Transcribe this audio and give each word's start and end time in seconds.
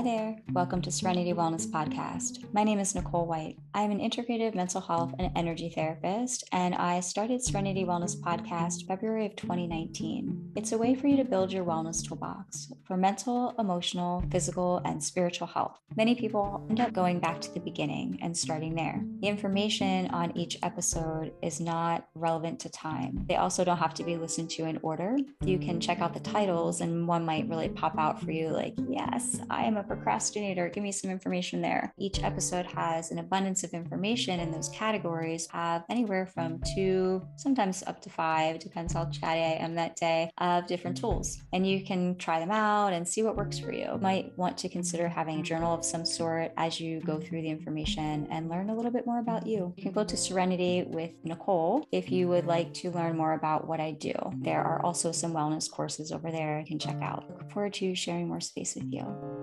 Hi 0.00 0.04
there. 0.04 0.36
Welcome 0.52 0.80
to 0.80 0.90
Serenity 0.90 1.34
Wellness 1.34 1.66
Podcast. 1.66 2.50
My 2.54 2.64
name 2.64 2.78
is 2.78 2.94
Nicole 2.94 3.26
White. 3.26 3.58
I 3.74 3.82
am 3.82 3.90
an 3.90 4.00
integrative 4.00 4.54
mental 4.54 4.80
health 4.80 5.14
and 5.18 5.30
energy 5.36 5.68
therapist, 5.68 6.42
and 6.52 6.74
I 6.74 7.00
started 7.00 7.44
Serenity 7.44 7.84
Wellness 7.84 8.18
Podcast 8.18 8.86
February 8.86 9.26
of 9.26 9.36
2019. 9.36 10.52
It's 10.56 10.72
a 10.72 10.78
way 10.78 10.94
for 10.94 11.06
you 11.06 11.18
to 11.18 11.24
build 11.24 11.52
your 11.52 11.66
wellness 11.66 12.02
toolbox 12.02 12.72
for 12.86 12.96
mental, 12.96 13.54
emotional, 13.58 14.24
physical, 14.30 14.80
and 14.86 15.04
spiritual 15.04 15.46
health. 15.46 15.78
Many 15.94 16.14
people 16.14 16.66
end 16.70 16.80
up 16.80 16.94
going 16.94 17.20
back 17.20 17.42
to 17.42 17.52
the 17.52 17.60
beginning 17.60 18.20
and 18.22 18.34
starting 18.34 18.74
there. 18.74 19.04
The 19.20 19.28
information 19.28 20.08
on 20.12 20.34
each 20.34 20.56
episode 20.62 21.34
is 21.42 21.60
not 21.60 22.08
relevant 22.14 22.58
to 22.60 22.70
time. 22.70 23.26
They 23.28 23.36
also 23.36 23.64
don't 23.64 23.76
have 23.76 23.94
to 23.94 24.04
be 24.04 24.16
listened 24.16 24.48
to 24.52 24.64
in 24.64 24.78
order. 24.82 25.18
You 25.44 25.58
can 25.58 25.78
check 25.78 26.00
out 26.00 26.14
the 26.14 26.20
titles, 26.20 26.80
and 26.80 27.06
one 27.06 27.26
might 27.26 27.50
really 27.50 27.68
pop 27.68 27.98
out 27.98 28.18
for 28.22 28.30
you 28.30 28.48
like, 28.48 28.72
yes, 28.88 29.40
I 29.50 29.64
am 29.64 29.76
a 29.76 29.89
procrastinator. 29.90 30.68
Give 30.68 30.84
me 30.84 30.92
some 30.92 31.10
information 31.10 31.60
there. 31.60 31.92
Each 31.98 32.22
episode 32.22 32.66
has 32.66 33.10
an 33.10 33.18
abundance 33.18 33.64
of 33.64 33.72
information, 33.72 34.38
and 34.38 34.54
those 34.54 34.68
categories 34.68 35.48
have 35.50 35.82
anywhere 35.90 36.26
from 36.26 36.60
two, 36.74 37.26
sometimes 37.36 37.82
up 37.88 38.00
to 38.02 38.10
five, 38.10 38.60
depends 38.60 38.92
how 38.92 39.06
chatty 39.06 39.40
I 39.40 39.56
am 39.64 39.74
that 39.74 39.96
day, 39.96 40.30
of 40.38 40.68
different 40.68 40.96
tools. 40.96 41.38
And 41.52 41.66
you 41.66 41.84
can 41.84 42.16
try 42.16 42.38
them 42.38 42.52
out 42.52 42.92
and 42.92 43.06
see 43.06 43.24
what 43.24 43.36
works 43.36 43.58
for 43.58 43.72
you. 43.72 43.90
you 43.92 43.98
might 44.00 44.36
want 44.38 44.56
to 44.58 44.68
consider 44.68 45.08
having 45.08 45.40
a 45.40 45.42
journal 45.42 45.74
of 45.74 45.84
some 45.84 46.04
sort 46.04 46.52
as 46.56 46.80
you 46.80 47.00
go 47.00 47.18
through 47.18 47.42
the 47.42 47.48
information 47.48 48.28
and 48.30 48.48
learn 48.48 48.70
a 48.70 48.74
little 48.74 48.92
bit 48.92 49.06
more 49.06 49.18
about 49.18 49.46
you. 49.46 49.74
You 49.76 49.82
can 49.82 49.92
go 49.92 50.04
to 50.04 50.16
Serenity 50.16 50.84
with 50.86 51.10
Nicole 51.24 51.86
if 51.90 52.12
you 52.12 52.28
would 52.28 52.46
like 52.46 52.72
to 52.74 52.90
learn 52.92 53.16
more 53.16 53.32
about 53.32 53.66
what 53.66 53.80
I 53.80 53.90
do. 53.92 54.14
There 54.38 54.62
are 54.62 54.80
also 54.84 55.10
some 55.10 55.32
wellness 55.32 55.68
courses 55.68 56.12
over 56.12 56.30
there 56.30 56.60
you 56.60 56.66
can 56.66 56.78
check 56.78 57.00
out. 57.02 57.28
Look 57.28 57.50
forward 57.50 57.74
to 57.74 57.94
sharing 57.94 58.28
more 58.28 58.40
space 58.40 58.74
with 58.76 58.92
you. 58.92 59.39